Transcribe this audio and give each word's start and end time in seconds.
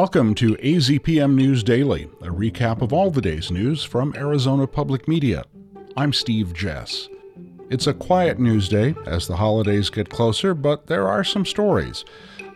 Welcome 0.00 0.36
to 0.36 0.54
AZPM 0.54 1.34
News 1.34 1.64
Daily, 1.64 2.04
a 2.20 2.28
recap 2.28 2.82
of 2.82 2.92
all 2.92 3.10
the 3.10 3.20
day's 3.20 3.50
news 3.50 3.82
from 3.82 4.14
Arizona 4.14 4.64
Public 4.64 5.08
Media. 5.08 5.44
I'm 5.96 6.12
Steve 6.12 6.54
Jess. 6.54 7.08
It's 7.68 7.88
a 7.88 7.94
quiet 7.94 8.38
news 8.38 8.68
day 8.68 8.94
as 9.06 9.26
the 9.26 9.34
holidays 9.34 9.90
get 9.90 10.08
closer, 10.08 10.54
but 10.54 10.86
there 10.86 11.08
are 11.08 11.24
some 11.24 11.44
stories. 11.44 12.04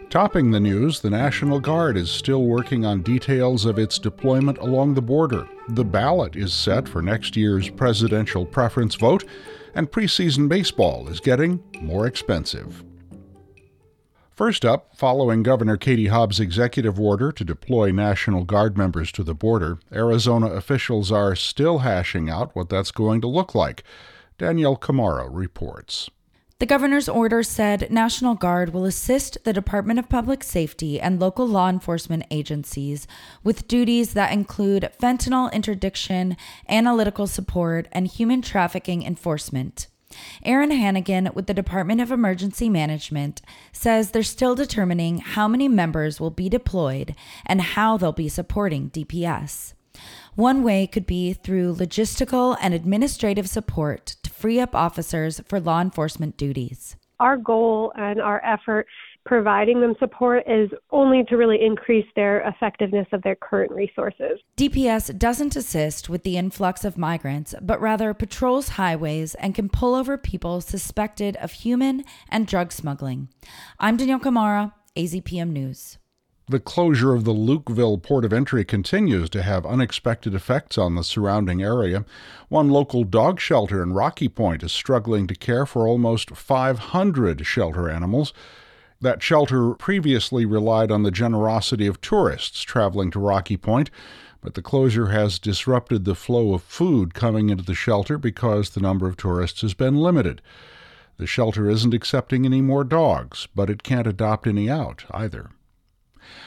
Topping 0.09 0.53
the 0.53 0.61
news, 0.61 1.01
the 1.01 1.11
National 1.11 1.59
Guard 1.59 1.97
is 1.97 2.13
still 2.13 2.45
working 2.45 2.87
on 2.87 3.03
details 3.03 3.65
of 3.65 3.77
its 3.77 3.99
deployment 3.99 4.59
along 4.59 4.95
the 4.95 5.03
border. 5.03 5.49
The 5.71 5.85
ballot 5.85 6.37
is 6.37 6.55
set 6.55 6.89
for 6.89 7.03
next 7.03 7.37
year's 7.37 7.69
presidential 7.69 8.47
preference 8.47 8.95
vote, 8.95 9.25
and 9.75 9.91
preseason 9.91 10.49
baseball 10.49 11.09
is 11.09 11.19
getting 11.19 11.61
more 11.81 12.07
expensive. 12.07 12.85
First 14.43 14.65
up, 14.65 14.97
following 14.97 15.45
Governor 15.45 15.77
Katie 15.77 16.09
Hobbs' 16.09 16.41
executive 16.41 16.99
order 16.99 17.31
to 17.31 17.45
deploy 17.45 17.93
National 17.93 18.43
Guard 18.43 18.77
members 18.77 19.13
to 19.13 19.23
the 19.23 19.37
border, 19.37 19.79
Arizona 19.93 20.49
officials 20.49 21.13
are 21.13 21.37
still 21.37 21.79
hashing 21.79 22.29
out 22.29 22.51
what 22.57 22.69
that's 22.69 22.91
going 22.91 23.21
to 23.21 23.29
look 23.29 23.55
like. 23.55 23.85
Danielle 24.39 24.75
Camara 24.75 25.29
reports. 25.29 26.11
The 26.59 26.67
governor's 26.67 27.09
order 27.09 27.45
said 27.45 27.89
National 27.89 28.35
Guard 28.35 28.75
will 28.75 28.85
assist 28.85 29.39
the 29.45 29.53
Department 29.53 30.01
of 30.01 30.09
Public 30.09 30.43
Safety 30.43 31.01
and 31.01 31.21
local 31.21 31.47
law 31.47 31.69
enforcement 31.69 32.25
agencies 32.29 33.07
with 33.45 33.69
duties 33.69 34.13
that 34.15 34.33
include 34.33 34.91
fentanyl 35.01 35.53
interdiction, 35.53 36.37
analytical 36.69 37.29
support, 37.29 37.87
and 37.93 38.09
human 38.09 38.43
trafficking 38.43 39.05
enforcement. 39.05 39.87
Aaron 40.45 40.71
Hannigan 40.71 41.31
with 41.35 41.47
the 41.47 41.55
Department 41.55 42.01
of 42.01 42.11
Emergency 42.11 42.69
Management 42.69 43.43
says 43.73 44.11
they're 44.11 44.23
still 44.23 44.55
determining 44.55 45.19
how 45.19 45.49
many 45.49 45.69
members 45.69 46.21
will 46.21 46.31
be 46.31 46.49
deployed 46.49 47.15
and 47.47 47.61
how 47.61 47.97
they'll 47.97 48.13
be 48.13 48.29
supporting 48.29 48.91
DPS. 48.91 49.75
One 50.35 50.63
way 50.63 50.87
could 50.87 51.07
be 51.07 51.33
through 51.33 51.75
logistical 51.75 52.57
and 52.61 52.73
administrative 52.73 53.49
support 53.49 54.17
to 54.23 54.31
free 54.31 54.59
up 54.59 54.75
officers 54.75 55.41
for 55.47 55.61
law 55.61 55.81
enforcement 55.81 56.37
duties. 56.37 56.97
Our 57.21 57.37
goal 57.37 57.93
and 57.97 58.21
our 58.21 58.43
effort 58.45 58.87
providing 59.25 59.81
them 59.81 59.95
support 59.99 60.43
is 60.47 60.71
only 60.91 61.25
to 61.25 61.37
really 61.37 61.63
increase 61.63 62.07
their 62.17 62.41
effectiveness 62.49 63.07
of 63.13 63.23
their 63.23 63.37
current 63.37 63.71
resources. 63.73 64.41
DPS 64.57 65.17
doesn't 65.19 65.57
assist 65.57 66.09
with 66.09 66.23
the 66.23 66.37
influx 66.37 66.85
of 66.85 66.99
migrants, 66.99 67.55
but 67.63 67.81
rather 67.81 68.15
patrols 68.15 68.71
highways 68.71 69.35
and 69.37 69.55
can 69.55 69.69
pull 69.69 69.95
over 69.95 70.19
people 70.19 70.61
suspected 70.61 71.37
of 71.37 71.53
human 71.53 72.05
and 72.29 72.47
drug 72.47 72.73
smuggling. 72.73 73.29
I'm 73.79 73.97
Danielle 73.97 74.19
Camara, 74.19 74.75
AZPM 74.97 75.51
News. 75.51 75.99
The 76.49 76.59
closure 76.61 77.15
of 77.15 77.25
the 77.25 77.33
Lukeville 77.33 78.03
port 78.03 78.25
of 78.25 78.33
entry 78.33 78.65
continues 78.65 79.31
to 79.31 79.43
have 79.43 79.65
unexpected 79.65 80.35
effects 80.35 80.77
on 80.77 80.97
the 80.97 81.05
surrounding 81.05 81.63
area. 81.63 82.05
One 82.49 82.69
local 82.69 83.05
dog 83.05 83.39
shelter 83.39 83.81
in 83.83 83.93
Rocky 83.93 84.29
Point 84.29 84.65
is 84.65 84.73
struggling 84.73 85.29
to 85.29 85.35
care 85.37 85.65
for 85.65 85.87
almost 85.87 86.37
500 86.37 87.47
shelter 87.47 87.89
animals. 87.89 88.35
That 89.03 89.21
shelter 89.21 89.75
previously 89.75 90.47
relied 90.47 90.93
on 90.93 91.03
the 91.03 91.11
generosity 91.11 91.89
of 91.89 92.01
tourists 92.01 92.63
traveling 92.63 93.11
to 93.11 93.19
Rocky 93.19 93.57
Point, 93.57 93.91
but 94.41 94.55
the 94.55 94.63
closure 94.63 95.09
has 95.09 95.41
disrupted 95.41 96.05
the 96.05 96.15
flow 96.15 96.55
of 96.55 96.63
food 96.63 97.13
coming 97.13 97.51
into 97.51 97.65
the 97.65 97.75
shelter 97.75 98.17
because 98.17 98.71
the 98.71 98.81
number 98.81 99.09
of 99.09 99.17
tourists 99.17 99.63
has 99.63 99.75
been 99.75 99.97
limited. 99.97 100.41
The 101.17 101.27
shelter 101.27 101.69
isn't 101.69 101.93
accepting 101.93 102.47
any 102.47 102.61
more 102.61 102.85
dogs, 102.85 103.49
but 103.57 103.69
it 103.69 103.83
can't 103.83 104.07
adopt 104.07 104.47
any 104.47 104.71
out 104.71 105.05
either. 105.11 105.51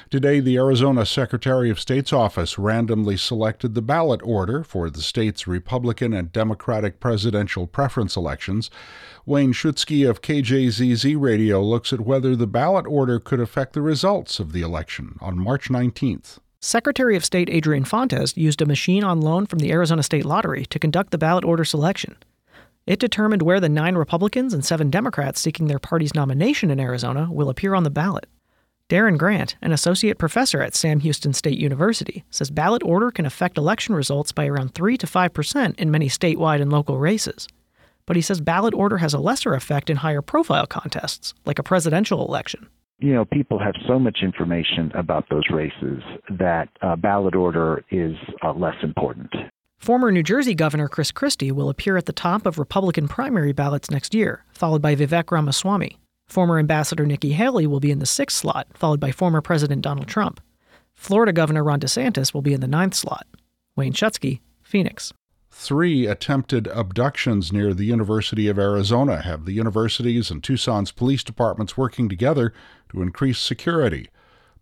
Today, 0.09 0.39
the 0.39 0.57
Arizona 0.57 1.05
Secretary 1.05 1.69
of 1.69 1.79
State's 1.79 2.13
office 2.13 2.57
randomly 2.57 3.17
selected 3.17 3.73
the 3.73 3.81
ballot 3.81 4.21
order 4.23 4.63
for 4.63 4.89
the 4.89 5.01
state's 5.01 5.47
Republican 5.47 6.13
and 6.13 6.31
Democratic 6.31 6.99
presidential 6.99 7.67
preference 7.67 8.15
elections. 8.15 8.69
Wayne 9.25 9.53
Schutsky 9.53 10.07
of 10.09 10.21
KJZZ 10.21 11.19
Radio 11.19 11.61
looks 11.61 11.91
at 11.91 12.01
whether 12.01 12.35
the 12.35 12.47
ballot 12.47 12.85
order 12.87 13.19
could 13.19 13.39
affect 13.39 13.73
the 13.73 13.81
results 13.81 14.39
of 14.39 14.51
the 14.51 14.61
election 14.61 15.17
on 15.21 15.37
March 15.37 15.69
19th. 15.69 16.39
Secretary 16.59 17.15
of 17.15 17.23
State 17.23 17.49
Adrian 17.51 17.85
Fontes 17.85 18.35
used 18.35 18.61
a 18.61 18.65
machine 18.65 19.03
on 19.03 19.21
loan 19.21 19.45
from 19.45 19.59
the 19.59 19.71
Arizona 19.71 20.01
State 20.01 20.25
Lottery 20.25 20.65
to 20.67 20.79
conduct 20.79 21.11
the 21.11 21.17
ballot 21.17 21.45
order 21.45 21.63
selection. 21.63 22.17
It 22.87 22.99
determined 22.99 23.41
where 23.41 23.59
the 23.59 23.69
nine 23.69 23.95
Republicans 23.95 24.53
and 24.53 24.63
seven 24.63 24.91
Democrats 24.91 25.39
seeking 25.39 25.67
their 25.67 25.79
party's 25.79 26.13
nomination 26.13 26.69
in 26.69 26.79
Arizona 26.79 27.27
will 27.31 27.49
appear 27.49 27.73
on 27.73 27.83
the 27.83 27.89
ballot. 27.89 28.27
Darren 28.87 29.17
Grant, 29.17 29.55
an 29.63 29.71
associate 29.71 30.19
professor 30.19 30.61
at 30.61 30.75
Sam 30.75 30.99
Houston 30.99 31.33
State 31.33 31.57
University, 31.57 32.23
says 32.29 32.51
ballot 32.51 32.83
order 32.83 33.09
can 33.09 33.25
affect 33.25 33.57
election 33.57 33.95
results 33.95 34.31
by 34.31 34.45
around 34.45 34.75
3 34.75 34.95
to 34.97 35.07
5% 35.07 35.79
in 35.79 35.89
many 35.89 36.07
statewide 36.07 36.61
and 36.61 36.71
local 36.71 36.99
races. 36.99 37.47
But 38.05 38.15
he 38.15 38.21
says 38.21 38.41
ballot 38.41 38.75
order 38.75 38.99
has 38.99 39.15
a 39.15 39.19
lesser 39.19 39.55
effect 39.55 39.89
in 39.89 39.97
higher 39.97 40.21
profile 40.21 40.67
contests, 40.67 41.33
like 41.45 41.57
a 41.57 41.63
presidential 41.63 42.27
election. 42.27 42.67
You 42.99 43.15
know, 43.15 43.25
people 43.25 43.57
have 43.57 43.73
so 43.87 43.97
much 43.97 44.19
information 44.21 44.91
about 44.93 45.29
those 45.31 45.49
races 45.51 46.03
that 46.29 46.69
uh, 46.83 46.95
ballot 46.95 47.33
order 47.33 47.83
is 47.89 48.15
uh, 48.43 48.53
less 48.53 48.75
important. 48.83 49.31
Former 49.79 50.11
New 50.11 50.23
Jersey 50.23 50.53
Governor 50.53 50.87
Chris 50.87 51.11
Christie 51.11 51.51
will 51.51 51.69
appear 51.69 51.97
at 51.97 52.05
the 52.05 52.13
top 52.13 52.45
of 52.45 52.59
Republican 52.59 53.07
primary 53.07 53.51
ballots 53.51 53.89
next 53.89 54.13
year, 54.13 54.45
followed 54.53 54.83
by 54.83 54.95
Vivek 54.95 55.31
Ramaswamy. 55.31 55.97
Former 56.27 56.59
Ambassador 56.59 57.05
Nikki 57.05 57.33
Haley 57.33 57.67
will 57.67 57.79
be 57.79 57.91
in 57.91 57.99
the 57.99 58.05
sixth 58.05 58.37
slot, 58.37 58.67
followed 58.73 58.99
by 58.99 59.11
former 59.11 59.41
President 59.41 59.81
Donald 59.81 60.07
Trump. 60.07 60.41
Florida 60.93 61.31
Governor 61.31 61.63
Ron 61.63 61.79
DeSantis 61.79 62.33
will 62.33 62.41
be 62.41 62.53
in 62.53 62.61
the 62.61 62.67
ninth 62.67 62.95
slot. 62.95 63.27
Wayne 63.75 63.93
Schutsky, 63.93 64.41
Phoenix. 64.63 65.13
Three 65.51 66.05
attempted 66.05 66.67
abductions 66.67 67.53
near 67.53 67.73
the 67.73 67.85
University 67.85 68.47
of 68.49 68.59
Arizona 68.59 69.21
have 69.21 69.45
the 69.45 69.53
universities 69.53 70.29
and 70.29 70.43
Tucson's 70.43 70.91
police 70.91 71.23
departments 71.23 71.77
working 71.77 72.09
together 72.09 72.53
to 72.91 73.01
increase 73.01 73.39
security. 73.39 74.09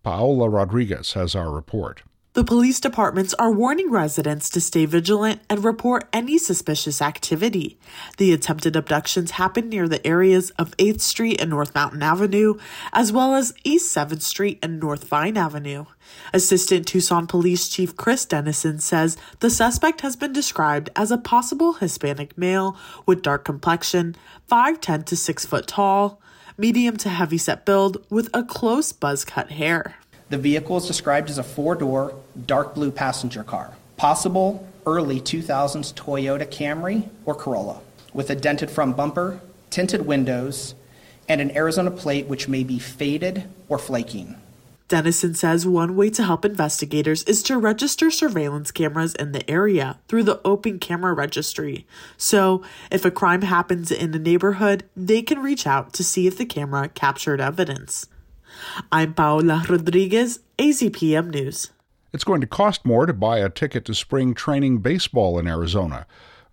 Paola 0.04 0.50
Rodriguez 0.50 1.14
has 1.14 1.34
our 1.34 1.52
report. 1.52 2.04
The 2.34 2.44
police 2.44 2.80
departments 2.80 3.36
are 3.36 3.52
warning 3.52 3.92
residents 3.92 4.50
to 4.50 4.60
stay 4.60 4.86
vigilant 4.86 5.42
and 5.52 5.64
report 5.64 6.10
any 6.12 6.40
suspicious 6.40 7.00
activity. 7.00 7.78
The 8.18 8.34
attempted 8.34 8.76
abductions 8.76 9.32
happened 9.32 9.70
near 9.70 9.88
the 9.88 10.06
areas 10.06 10.50
of 10.58 10.76
8th 10.78 11.02
Street 11.02 11.40
and 11.40 11.52
North 11.52 11.76
Mountain 11.76 12.02
Avenue, 12.02 12.56
as 12.92 13.12
well 13.12 13.36
as 13.36 13.54
East 13.64 13.96
7th 13.96 14.24
Street 14.24 14.58
and 14.64 14.80
North 14.80 15.08
Vine 15.08 15.38
Avenue. 15.38 15.86
Assistant 16.34 16.88
Tucson 16.88 17.28
Police 17.28 17.70
Chief 17.70 17.96
Chris 17.96 18.26
Dennison 18.26 18.80
says 18.80 19.16
the 19.40 19.52
suspect 19.52 20.02
has 20.02 20.16
been 20.16 20.34
described 20.34 20.90
as 20.96 21.12
a 21.12 21.20
possible 21.20 21.74
Hispanic 21.74 22.36
male 22.36 22.76
with 23.06 23.22
dark 23.22 23.46
complexion, 23.46 24.16
5'10 24.52 25.06
to 25.06 25.16
6 25.16 25.46
foot 25.46 25.68
tall, 25.68 26.20
medium 26.58 26.98
to 26.98 27.10
heavy 27.10 27.38
set 27.38 27.64
build 27.64 28.04
with 28.10 28.32
a 28.34 28.44
close 28.44 28.92
buzz 28.92 29.24
cut 29.24 29.52
hair. 29.52 29.98
The 30.34 30.40
vehicle 30.40 30.78
is 30.78 30.88
described 30.88 31.30
as 31.30 31.38
a 31.38 31.44
four 31.44 31.76
door, 31.76 32.16
dark 32.48 32.74
blue 32.74 32.90
passenger 32.90 33.44
car, 33.44 33.76
possible 33.98 34.68
early 34.88 35.22
2000s 35.22 35.94
Toyota 35.94 36.48
Camry 36.48 37.08
or 37.26 37.36
Corolla, 37.36 37.82
with 38.16 38.32
a 38.32 38.36
dented 38.36 38.72
front 38.72 38.98
bumper, 38.98 39.42
tinted 39.70 40.08
windows, 40.08 40.74
and 41.30 41.40
an 41.40 41.56
Arizona 41.56 41.92
plate 41.92 42.26
which 42.26 42.48
may 42.48 42.64
be 42.64 42.80
faded 42.80 43.44
or 43.70 43.78
flaking. 43.78 44.36
Dennison 44.88 45.36
says 45.36 45.68
one 45.68 45.96
way 45.96 46.10
to 46.10 46.24
help 46.24 46.46
investigators 46.46 47.22
is 47.26 47.44
to 47.44 47.60
register 47.60 48.10
surveillance 48.10 48.72
cameras 48.72 49.14
in 49.14 49.34
the 49.34 49.48
area 49.48 50.00
through 50.08 50.24
the 50.24 50.42
Open 50.44 50.80
Camera 50.80 51.14
Registry. 51.14 51.86
So, 52.18 52.64
if 52.90 53.06
a 53.06 53.12
crime 53.12 53.44
happens 53.44 53.92
in 53.92 54.16
a 54.16 54.20
neighborhood, 54.20 54.84
they 54.98 55.22
can 55.22 55.44
reach 55.44 55.68
out 55.68 55.94
to 55.94 56.04
see 56.04 56.26
if 56.26 56.40
the 56.40 56.46
camera 56.48 56.90
captured 56.90 57.40
evidence. 57.40 58.08
I'm 58.92 59.14
Paola 59.14 59.64
Rodriguez, 59.68 60.40
AZPM 60.58 61.32
News. 61.32 61.72
It's 62.12 62.24
going 62.24 62.42
to 62.42 62.48
cost 62.48 62.86
more 62.86 63.06
to 63.06 63.14
buy 63.14 63.40
a 63.40 63.50
ticket 63.50 63.86
to 63.86 63.96
spring 63.96 64.34
training 64.34 64.80
baseball 64.80 65.40
in 65.40 65.48
Arizona. 65.48 66.06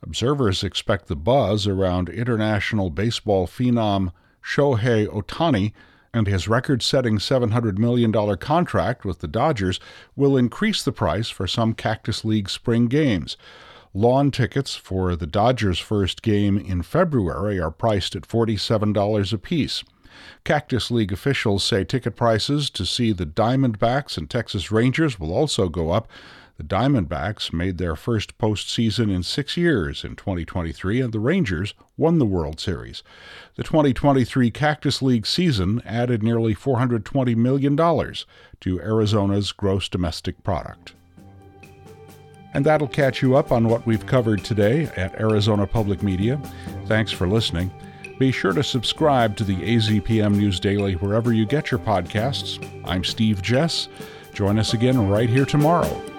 Observers 0.03 0.65
expect 0.65 1.07
the 1.07 1.17
buzz 1.17 1.67
around 1.67 2.09
international 2.09 2.89
baseball 2.89 3.47
phenom 3.47 4.13
Shohei 4.43 5.07
Ohtani 5.07 5.73
and 6.13 6.27
his 6.27 6.49
record 6.49 6.83
setting 6.83 7.19
$700 7.19 7.79
million 7.79 8.13
contract 8.39 9.05
with 9.05 9.21
the 9.21 9.29
Dodgers 9.29 9.79
will 10.17 10.37
increase 10.37 10.83
the 10.83 10.93
price 10.93 11.29
for 11.29 11.47
some 11.47 11.75
Cactus 11.75 12.25
League 12.25 12.49
spring 12.49 12.87
games. 12.87 13.37
Lawn 13.93 14.31
tickets 14.31 14.77
for 14.77 15.17
the 15.17 15.27
Dodgers' 15.27 15.79
first 15.79 16.23
game 16.23 16.57
in 16.57 16.83
February 16.83 17.61
are 17.61 17.71
priced 17.71 18.17
at 18.17 18.27
$47 18.27 19.33
apiece. 19.33 19.85
Cactus 20.45 20.91
League 20.91 21.13
officials 21.13 21.65
say 21.65 21.85
ticket 21.85 22.17
prices 22.17 22.71
to 22.71 22.85
see 22.87 23.13
the 23.13 23.27
Diamondbacks 23.27 24.17
and 24.17 24.29
Texas 24.29 24.71
Rangers 24.71 25.19
will 25.19 25.33
also 25.33 25.69
go 25.69 25.91
up. 25.91 26.09
The 26.61 26.65
Diamondbacks 26.65 27.55
made 27.55 27.79
their 27.79 27.97
first 27.97 28.37
postseason 28.37 29.11
in 29.11 29.23
six 29.23 29.57
years 29.57 30.05
in 30.05 30.15
2023, 30.15 31.01
and 31.01 31.11
the 31.11 31.19
Rangers 31.19 31.73
won 31.97 32.19
the 32.19 32.27
World 32.27 32.61
Series. 32.61 33.03
The 33.55 33.63
2023 33.63 34.51
Cactus 34.51 35.01
League 35.01 35.27
season 35.27 35.81
added 35.87 36.23
nearly 36.23 36.55
$420 36.55 37.35
million 37.35 37.77
to 37.79 38.81
Arizona's 38.81 39.53
gross 39.53 39.89
domestic 39.89 40.43
product. 40.45 40.93
And 42.53 42.67
that'll 42.67 42.89
catch 42.89 43.23
you 43.23 43.37
up 43.37 43.53
on 43.53 43.69
what 43.69 43.87
we've 43.87 44.05
covered 44.05 44.45
today 44.45 44.91
at 44.97 45.19
Arizona 45.19 45.67
Public 45.67 46.03
Media. 46.03 46.39
Thanks 46.87 47.11
for 47.11 47.27
listening. 47.27 47.71
Be 48.21 48.33
sure 48.33 48.53
to 48.53 48.63
subscribe 48.63 49.35
to 49.37 49.45
the 49.45 49.57
AZPM 49.57 50.37
News 50.37 50.61
Daily 50.61 50.93
wherever 50.93 51.33
you 51.33 51.47
get 51.47 51.71
your 51.71 51.81
podcasts. 51.81 52.63
I'm 52.85 53.03
Steve 53.03 53.41
Jess. 53.41 53.89
Join 54.35 54.59
us 54.59 54.75
again 54.75 55.09
right 55.09 55.31
here 55.31 55.47
tomorrow 55.47 56.10